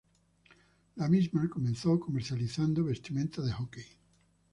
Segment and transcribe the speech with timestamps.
[0.95, 3.85] La misma comenzó comercializando vestimenta de hockey.